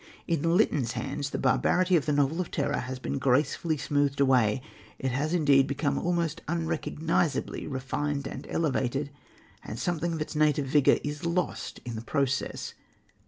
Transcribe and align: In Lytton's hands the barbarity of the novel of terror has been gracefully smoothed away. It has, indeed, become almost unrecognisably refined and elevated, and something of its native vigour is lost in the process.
In 0.27 0.57
Lytton's 0.57 0.93
hands 0.93 1.29
the 1.29 1.37
barbarity 1.37 1.95
of 1.95 2.07
the 2.07 2.11
novel 2.11 2.41
of 2.41 2.49
terror 2.49 2.79
has 2.79 2.97
been 2.97 3.19
gracefully 3.19 3.77
smoothed 3.77 4.19
away. 4.19 4.63
It 4.97 5.11
has, 5.11 5.31
indeed, 5.31 5.67
become 5.67 5.99
almost 5.99 6.41
unrecognisably 6.47 7.67
refined 7.67 8.25
and 8.25 8.47
elevated, 8.49 9.11
and 9.63 9.77
something 9.77 10.13
of 10.13 10.19
its 10.21 10.35
native 10.35 10.65
vigour 10.65 10.97
is 11.03 11.23
lost 11.27 11.81
in 11.85 11.93
the 11.93 12.01
process. 12.01 12.73